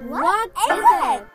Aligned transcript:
What 0.00 0.48
is 0.70 0.84
it? 1.04 1.26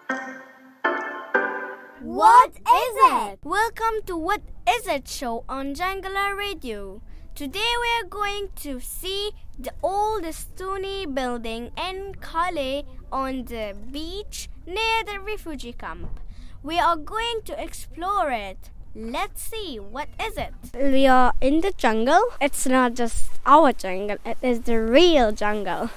What 2.01 2.49
is 2.49 2.95
it? 3.13 3.39
Welcome 3.43 4.01
to 4.07 4.17
What 4.17 4.41
Is 4.67 4.87
It 4.87 5.07
show 5.07 5.43
on 5.47 5.75
Jangala 5.75 6.35
Radio. 6.35 7.03
Today 7.35 7.59
we 7.59 7.89
are 8.01 8.09
going 8.09 8.49
to 8.63 8.79
see 8.79 9.33
the 9.59 9.71
old 9.83 10.25
stony 10.33 11.05
building 11.05 11.73
in 11.77 12.15
Calais 12.19 12.85
on 13.11 13.45
the 13.45 13.77
beach 13.91 14.49
near 14.65 15.03
the 15.05 15.19
refugee 15.19 15.73
camp. 15.73 16.19
We 16.63 16.79
are 16.79 16.95
going 16.95 17.41
to 17.45 17.61
explore 17.61 18.31
it. 18.31 18.71
Let's 18.95 19.43
see 19.43 19.77
what 19.77 20.09
is 20.19 20.37
it. 20.37 20.53
We 20.73 21.05
are 21.05 21.33
in 21.39 21.61
the 21.61 21.71
jungle. 21.77 22.23
It's 22.41 22.65
not 22.65 22.95
just 22.95 23.29
our 23.45 23.73
jungle, 23.73 24.17
it 24.25 24.37
is 24.41 24.61
the 24.61 24.81
real 24.81 25.31
jungle. 25.31 25.91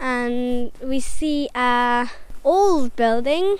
And 0.00 0.72
we 0.82 1.00
see 1.00 1.48
a 1.54 2.10
old 2.44 2.94
building 2.96 3.58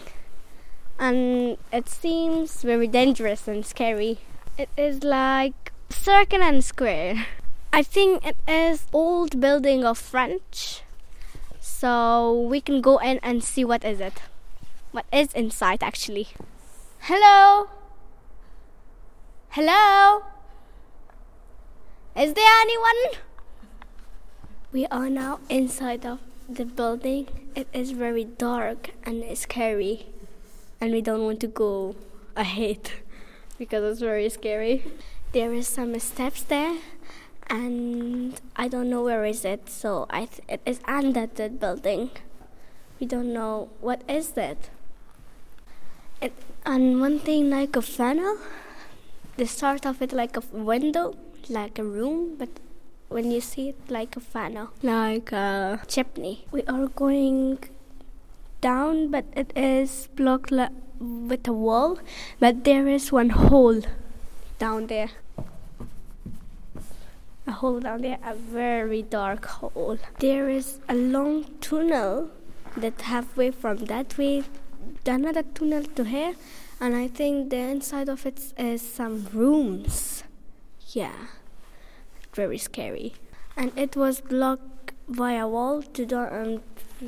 and 0.98 1.58
it 1.72 1.88
seems 1.88 2.62
very 2.62 2.86
dangerous 2.86 3.46
and 3.48 3.64
scary. 3.64 4.18
It 4.56 4.68
is 4.76 5.04
like 5.04 5.72
circle 5.90 6.42
and 6.42 6.64
square. 6.64 7.26
I 7.72 7.82
think 7.82 8.24
it 8.24 8.36
is 8.48 8.86
old 8.92 9.40
building 9.40 9.84
of 9.84 9.98
French. 9.98 10.82
So 11.60 12.32
we 12.48 12.60
can 12.60 12.80
go 12.80 12.98
in 12.98 13.18
and 13.22 13.42
see 13.44 13.64
what 13.64 13.84
is 13.84 14.00
it. 14.00 14.22
What 14.90 15.06
is 15.12 15.32
inside 15.32 15.82
actually. 15.82 16.28
Hello. 17.00 17.68
Hello. 19.50 20.24
Is 22.16 22.34
there 22.34 22.52
anyone? 22.60 23.22
We 24.72 24.86
are 24.86 25.08
now 25.08 25.40
inside 25.48 26.04
of 26.04 26.18
the 26.48 26.64
building. 26.64 27.26
It 27.54 27.68
is 27.72 27.90
very 27.90 28.24
dark 28.24 28.90
and 29.04 29.36
scary 29.36 30.06
and 30.80 30.92
we 30.92 31.00
don't 31.00 31.24
want 31.24 31.40
to 31.40 31.46
go 31.46 31.96
ahead 32.36 32.90
because 33.58 33.84
it's 33.84 34.00
very 34.00 34.28
scary. 34.28 34.84
There 35.32 35.52
is 35.52 35.68
some 35.68 35.98
steps 35.98 36.42
there, 36.42 36.78
and 37.50 38.40
I 38.56 38.68
don't 38.68 38.88
know 38.88 39.02
where 39.02 39.24
is 39.24 39.44
it. 39.44 39.68
So 39.68 40.06
I 40.08 40.26
th- 40.26 40.42
it 40.48 40.60
is 40.64 40.80
under 40.86 41.26
the 41.26 41.48
building. 41.48 42.10
We 43.00 43.06
don't 43.06 43.32
know 43.32 43.68
what 43.80 44.02
is 44.08 44.30
that. 44.32 44.70
It, 46.20 46.32
and 46.64 47.00
one 47.00 47.18
thing 47.18 47.50
like 47.50 47.76
a 47.76 47.82
funnel. 47.82 48.38
The 49.36 49.46
start 49.46 49.86
of 49.86 50.02
it 50.02 50.12
like 50.12 50.36
a 50.36 50.42
window, 50.50 51.14
like 51.48 51.78
a 51.78 51.84
room, 51.84 52.34
but 52.38 52.48
when 53.08 53.30
you 53.30 53.40
see 53.40 53.70
it 53.70 53.90
like 53.90 54.16
a 54.16 54.20
funnel, 54.20 54.70
like 54.82 55.32
uh, 55.32 55.78
a 55.82 55.86
chimney. 55.86 56.44
We 56.52 56.62
are 56.64 56.88
going 56.88 57.58
down, 58.60 59.10
but 59.10 59.24
it 59.34 59.52
is 59.56 60.08
blocked 60.14 60.50
la- 60.50 60.68
with 61.00 61.48
a 61.48 61.52
wall. 61.52 61.98
But 62.38 62.64
there 62.64 62.86
is 62.86 63.10
one 63.12 63.30
hole 63.30 63.82
down 64.58 64.86
there. 64.88 65.10
A 67.46 67.52
hole 67.52 67.80
down 67.80 68.02
there, 68.02 68.18
a 68.24 68.34
very 68.34 69.02
dark 69.02 69.46
hole. 69.46 69.98
There 70.18 70.48
is 70.50 70.80
a 70.88 70.94
long 70.94 71.44
tunnel 71.60 72.30
that 72.76 73.00
halfway 73.00 73.50
from 73.50 73.86
that 73.86 74.18
way, 74.18 74.44
another 75.06 75.42
tunnel 75.42 75.84
to 75.84 76.04
here, 76.04 76.34
and 76.78 76.94
I 76.94 77.08
think 77.08 77.48
the 77.48 77.56
inside 77.56 78.10
of 78.10 78.26
it 78.26 78.52
is 78.58 78.82
some 78.82 79.26
rooms. 79.32 80.24
Yeah, 80.92 81.16
very 82.34 82.58
scary. 82.58 83.14
And 83.56 83.72
it 83.76 83.96
was 83.96 84.20
blocked 84.20 84.92
by 85.08 85.32
a 85.32 85.48
wall 85.48 85.82
to 85.82 86.06
do, 86.06 86.18
um, 86.18 86.62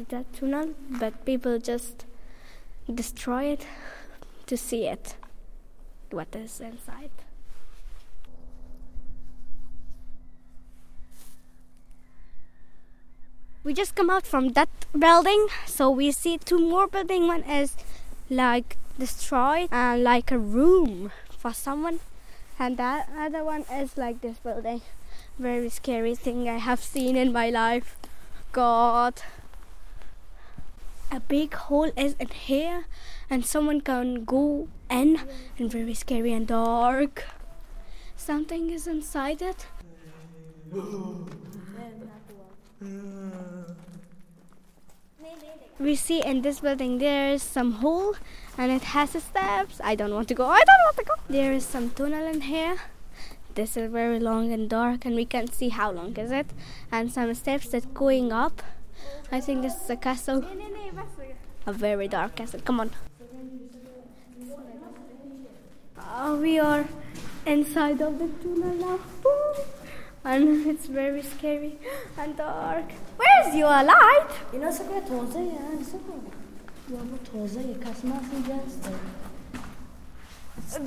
that 0.09 0.33
tunnel, 0.33 0.75
but 0.89 1.25
people 1.25 1.59
just 1.59 2.07
destroy 2.93 3.45
it 3.45 3.67
to 4.47 4.57
see 4.57 4.87
it, 4.87 5.15
what 6.11 6.35
is 6.35 6.61
inside. 6.61 7.11
We 13.63 13.75
just 13.75 13.95
come 13.95 14.09
out 14.09 14.27
from 14.27 14.51
that 14.51 14.71
building, 14.99 15.47
so 15.67 15.91
we 15.91 16.13
see 16.13 16.39
two 16.39 16.59
more 16.59 16.87
building. 16.87 17.29
One 17.29 17.43
is 17.45 17.77
like 18.31 18.79
destroyed 18.99 19.69
and 19.71 20.03
like 20.03 20.33
a 20.33 20.39
room 20.39 21.13
for 21.29 21.53
someone, 21.53 22.01
and 22.61 22.77
that 22.77 23.09
other 23.19 23.43
one 23.43 23.65
is 23.73 23.97
like 23.97 24.21
this 24.21 24.39
building. 24.39 24.83
Very 25.39 25.71
scary 25.71 26.15
thing 26.15 26.49
I 26.49 26.59
have 26.59 26.85
seen 26.85 27.17
in 27.17 27.33
my 27.33 27.49
life. 27.49 27.97
God 28.53 29.23
a 31.11 31.21
big 31.21 31.55
hole 31.55 31.91
is 31.97 32.15
in 32.21 32.29
here 32.29 32.85
and 33.29 33.45
someone 33.45 33.81
can 33.81 34.25
go 34.25 34.69
in 34.89 35.21
and 35.59 35.71
very 35.71 35.95
scary 35.95 36.33
and 36.33 36.47
dark 36.47 37.25
something 38.17 38.71
is 38.71 38.87
inside 38.87 39.43
it 39.43 39.67
we 45.81 45.97
see 45.97 46.23
in 46.23 46.43
this 46.43 46.61
building 46.61 46.99
there 46.99 47.33
is 47.33 47.43
some 47.43 47.73
hole 47.85 48.15
and 48.59 48.71
it 48.71 48.83
has 48.95 49.11
steps 49.11 49.81
i 49.83 49.95
don't 49.95 50.15
want 50.15 50.29
to 50.29 50.35
go 50.35 50.47
i 50.47 50.63
don't 50.71 50.85
want 50.87 50.97
to 50.97 51.05
go 51.05 51.15
there 51.29 51.53
is 51.53 51.65
some 51.65 51.91
tunnel 51.91 52.27
in 52.27 52.43
here 52.43 52.77
this 53.55 53.77
is 53.77 53.91
very 53.91 54.21
long 54.21 54.53
and 54.53 54.69
dark 54.71 55.05
and 55.05 55.15
we 55.17 55.25
can't 55.25 55.55
see 55.55 55.71
how 55.71 55.91
long 55.91 56.15
is 56.17 56.31
it 56.31 56.47
and 56.93 57.11
some 57.11 57.35
steps 57.35 57.71
that 57.71 57.95
going 57.95 58.31
up 58.33 58.63
I 59.33 59.41
think 59.41 59.63
this 59.63 59.77
is 59.83 59.91
a 59.91 59.97
castle. 59.97 60.45
A 61.67 61.73
very 61.73 62.09
dark 62.09 62.37
castle. 62.37 62.61
Come 62.65 62.81
on. 62.81 62.91
Uh, 65.97 66.37
we 66.41 66.59
are 66.59 66.85
inside 67.47 68.01
of 68.01 68.19
the 68.19 68.29
tunnel 68.43 68.75
now 68.75 69.71
And 70.24 70.66
it's 70.68 70.88
very 70.88 71.22
scary 71.22 71.78
and 72.18 72.36
dark. 72.38 72.88
Where's 73.22 73.56
your 73.56 73.84
light? 73.84 74.32
اینا 74.54 74.72
سکه 74.72 75.02
توزه 75.08 75.40
یه 75.40 75.84
سکه 75.92 76.16
یا 76.94 77.04
ما 77.04 77.18
توزه 77.32 77.62
یه 77.62 77.74
کسی 77.74 78.08
ما 78.08 78.20
اینجا 78.34 78.56
هسته 78.56 78.92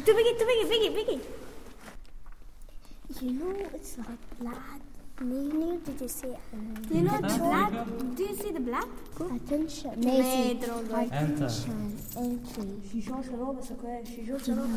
To 0.07 0.13
Biggie, 0.17 0.39
to 0.39 0.45
Biggie, 0.51 0.67
Biggie, 0.73 0.93
Biggie. 0.99 1.21
You 3.21 3.33
know, 3.33 3.55
it's 3.75 3.99
like 3.99 4.23
black. 4.41 4.81
Neil, 5.21 5.77
did 5.79 6.01
you 6.01 6.09
see 6.09 6.29
it? 6.29 6.39
You 6.91 7.03
know 7.03 7.19
the 7.21 7.39
black? 7.39 7.73
Do 8.17 8.23
you 8.23 8.37
see 8.37 8.53
the 8.53 8.61
black? 8.61 8.89
Attention. 9.37 10.03
Pedro, 10.03 10.77
Attention. 10.95 11.99
Entry. 12.17 12.71
شیشا 12.93 13.23
شراب 13.23 13.61
سکه 13.63 14.05
شیشا 14.15 14.39
شراب 14.39 14.69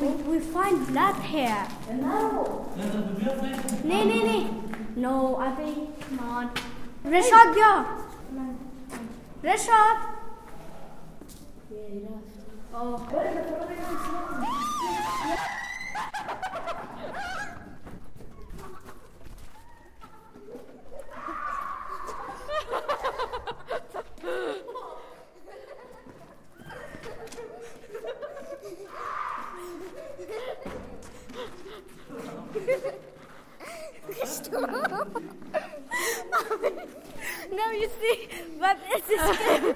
We, 0.00 0.08
we 0.08 0.38
find 0.40 0.86
blood 0.86 1.16
here. 1.22 1.66
No, 1.92 2.66
no, 2.76 2.84
no. 2.84 4.66
No, 4.96 5.36
I 5.36 5.50
think, 5.54 6.00
come 6.00 6.20
on. 6.20 6.50
Rashad, 7.04 7.56
yeah. 7.56 8.02
Rashad. 9.42 10.16
Now 37.66 37.72
you 37.72 37.90
see, 38.00 38.28
but 38.60 38.78
it's 38.90 39.06
scary. 39.06 39.74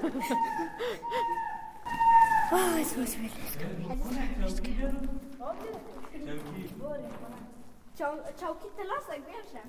oh, 2.53 2.77
it 2.79 2.97
was 2.97 3.17
really 3.17 3.29
scary. 3.51 3.83
Čauky 8.39 8.69
telasek, 8.77 9.21
wiesz? 9.27 9.59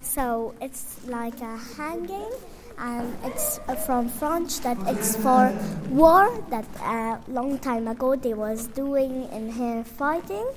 So 0.00 0.54
it's 0.62 1.06
like 1.06 1.40
a 1.42 1.58
hanging, 1.76 2.32
and 2.78 3.14
it's 3.24 3.60
uh, 3.68 3.74
from 3.74 4.08
France. 4.08 4.60
That 4.60 4.78
it's 4.86 5.16
for 5.16 5.52
war 5.90 6.32
that 6.48 6.64
a 6.80 7.20
long 7.28 7.58
time 7.58 7.88
ago 7.88 8.16
they 8.16 8.32
was 8.32 8.68
doing 8.68 9.28
in 9.32 9.52
here 9.52 9.84
fighting. 9.84 10.48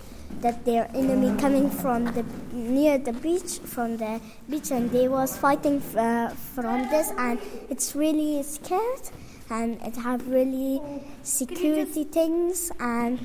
That 0.41 0.65
their 0.65 0.87
enemy 0.93 1.35
coming 1.41 1.69
from 1.69 2.05
the 2.13 2.23
near 2.53 2.97
the 2.99 3.11
beach 3.11 3.59
from 3.65 3.97
the 3.97 4.21
beach, 4.49 4.71
and 4.71 4.91
they 4.91 5.07
was 5.07 5.35
fighting 5.35 5.81
uh, 5.97 6.29
from 6.29 6.87
this, 6.89 7.11
and 7.17 7.39
it's 7.69 7.95
really 7.95 8.43
scared, 8.43 9.09
and 9.49 9.81
it 9.81 9.95
have 9.97 10.27
really 10.27 10.79
security 11.23 12.03
things, 12.03 12.71
and 12.79 13.19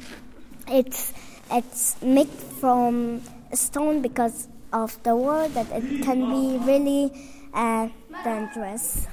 it's 0.67 1.13
it's 1.51 2.01
made 2.03 2.31
from 2.31 3.21
stone 3.53 4.01
because 4.01 4.49
of 4.73 4.97
the 5.03 5.15
war 5.15 5.49
that 5.49 5.71
it 5.71 6.03
can 6.03 6.31
be 6.31 6.59
really 6.65 7.13
uh, 7.53 7.89
dangerous. 8.25 9.07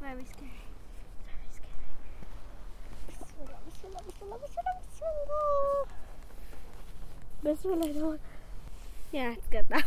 Very 0.00 0.24
scary. 0.26 0.50
Yeah, 9.12 9.32
it's 9.32 9.46
good 9.48 9.68
now. 9.68 9.82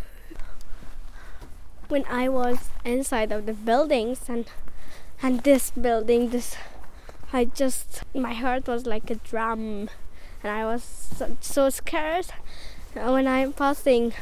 when 1.87 2.05
I 2.05 2.29
was 2.29 2.69
inside 2.85 3.31
of 3.31 3.47
the 3.47 3.53
buildings 3.53 4.21
and 4.29 4.45
and 5.23 5.41
this 5.41 5.71
building, 5.71 6.29
this 6.29 6.55
I 7.33 7.45
just 7.45 8.03
my 8.13 8.33
heart 8.33 8.67
was 8.67 8.85
like 8.85 9.09
a 9.09 9.15
drum, 9.15 9.89
and 10.43 10.51
I 10.51 10.65
was 10.65 10.83
so, 10.83 11.35
so 11.41 11.69
scared 11.71 12.27
when 12.93 13.27
I'm 13.27 13.53
passing. 13.53 14.13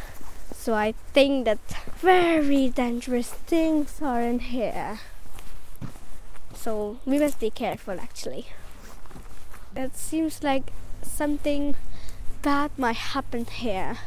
So 0.54 0.74
I 0.74 0.94
think 1.14 1.44
that 1.44 1.60
very 1.98 2.70
dangerous 2.70 3.30
things 3.30 4.02
are 4.02 4.22
in 4.22 4.40
here. 4.40 5.00
So 6.56 7.00
we 7.06 7.20
must 7.20 7.42
be 7.42 7.50
careful 7.50 8.00
actually. 8.00 8.48
It 9.76 9.98
seems 9.98 10.42
like 10.42 10.72
something 11.04 11.76
bad 12.46 12.70
might 12.78 12.96
happen 12.96 13.44
here. 13.44 13.98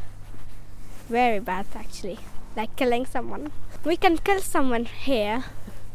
Very 1.08 1.40
bad 1.40 1.66
actually. 1.74 2.20
Like 2.54 2.76
killing 2.76 3.04
someone. 3.04 3.50
We 3.84 3.96
can 3.96 4.16
kill 4.18 4.40
someone 4.40 4.84
here 4.84 5.44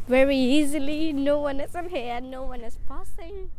very 0.06 0.36
easily. 0.36 1.14
No 1.14 1.40
one 1.40 1.58
is 1.58 1.74
in 1.74 1.88
here, 1.88 2.20
no 2.20 2.42
one 2.42 2.60
is 2.60 2.76
passing. 2.86 3.50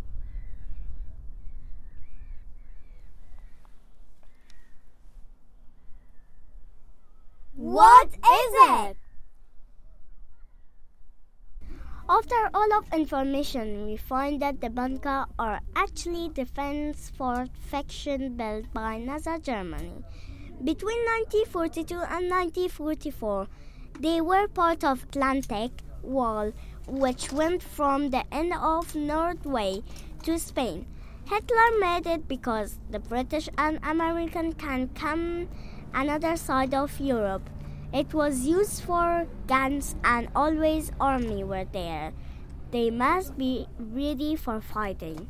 What 7.55 8.09
is 8.09 8.51
it? 8.69 8.97
After 12.07 12.51
all 12.53 12.71
of 12.77 12.93
information, 12.93 13.87
we 13.87 13.97
find 13.97 14.39
that 14.39 14.61
the 14.61 14.69
bunker 14.69 15.25
are 15.39 15.59
actually 15.75 16.29
defense 16.29 17.11
fortification 17.17 18.37
built 18.37 18.71
by 18.73 18.99
Nazi 18.99 19.39
Germany. 19.41 20.03
Between 20.63 20.99
1942 21.49 21.95
and 21.95 22.29
1944, 22.29 23.47
they 23.99 24.21
were 24.21 24.47
part 24.47 24.83
of 24.83 25.01
Atlantic 25.05 25.71
Wall, 26.03 26.51
which 26.87 27.31
went 27.31 27.63
from 27.63 28.11
the 28.11 28.23
end 28.31 28.53
of 28.53 28.93
Norway 28.93 29.81
to 30.21 30.37
Spain. 30.37 30.85
Hitler 31.25 31.79
made 31.79 32.05
it 32.05 32.27
because 32.27 32.77
the 32.91 32.99
British 32.99 33.49
and 33.57 33.79
American 33.81 34.53
can 34.53 34.89
come 34.89 35.49
another 35.91 36.37
side 36.37 36.75
of 36.75 36.99
Europe. 36.99 37.49
It 37.95 38.13
was 38.13 38.45
used 38.45 38.83
for 38.83 39.25
guns 39.47 39.95
and 40.03 40.27
always 40.35 40.91
army 40.99 41.45
were 41.45 41.63
there. 41.63 42.11
They 42.71 42.89
must 42.91 43.37
be 43.37 43.67
ready 43.79 44.35
for 44.35 44.59
fighting. 44.59 45.29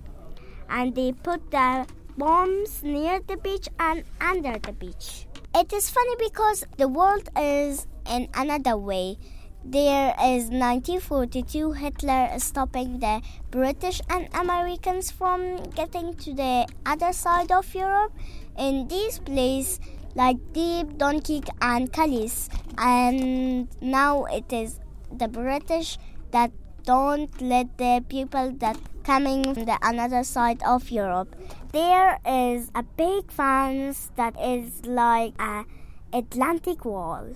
And 0.68 0.96
they 0.96 1.12
put 1.12 1.52
the 1.52 1.86
bombs 2.18 2.82
near 2.82 3.20
the 3.20 3.38
beach 3.38 3.70
and 3.80 4.04
under 4.20 4.58
the 4.58 4.72
beach. 4.72 5.28
It 5.54 5.74
is 5.74 5.92
funny 5.92 6.16
because 6.18 6.66
the 6.78 6.88
world 6.88 7.30
is 7.38 7.86
in 8.10 8.30
another 8.34 8.76
way. 8.76 9.20
There 9.64 10.16
is 10.18 10.50
1942 10.50 11.74
Hitler 11.74 12.30
stopping 12.40 12.98
the 12.98 13.22
British 13.52 14.02
and 14.10 14.28
Americans 14.34 15.12
from 15.12 15.58
getting 15.76 16.16
to 16.16 16.34
the 16.34 16.68
other 16.84 17.14
side 17.14 17.52
of 17.52 17.76
Europe. 17.76 18.12
In 18.58 18.88
this 18.88 19.20
places 19.20 19.80
like 20.16 20.38
Dieppe, 20.54 20.98
Dunkirk 20.98 21.50
and 21.62 21.92
Calais 21.92 22.48
and 22.78 23.68
now 23.82 24.26
it 24.26 24.52
is 24.52 24.80
the 25.12 25.28
British 25.28 25.98
that 26.32 26.52
don't 26.84 27.42
let 27.42 27.78
the 27.78 28.04
people 28.08 28.52
that 28.60 28.78
coming 29.04 29.54
from 29.54 29.66
the 29.66 29.78
another 29.82 30.24
side 30.24 30.62
of 30.64 30.90
Europe. 30.90 31.36
There 31.72 32.20
is 32.26 32.72
a 32.74 32.84
big 32.84 33.32
fence 33.32 34.12
that 34.16 34.34
is 34.42 34.86
like 34.86 35.34
a 35.40 35.66
Atlantic 36.14 36.86
wall. 36.86 37.30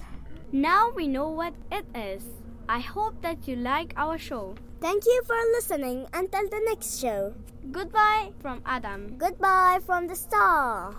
Now 0.51 0.91
we 0.95 1.07
know 1.07 1.29
what 1.29 1.53
it 1.71 1.85
is. 1.93 2.23
I 2.67 2.79
hope 2.79 3.21
that 3.21 3.47
you 3.47 3.55
like 3.55 3.93
our 3.97 4.17
show. 4.17 4.55
Thank 4.81 5.05
you 5.05 5.21
for 5.25 5.35
listening. 5.57 6.07
Until 6.13 6.47
the 6.49 6.61
next 6.65 6.99
show. 6.99 7.33
Goodbye 7.71 8.31
from 8.39 8.61
Adam. 8.65 9.15
Goodbye 9.17 9.79
from 9.85 10.07
the 10.07 10.15
star. 10.15 10.95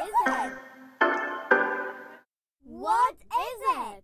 Is 0.00 0.14
it? 0.26 0.52
What 2.64 3.14
is 3.14 3.60
it? 3.76 4.00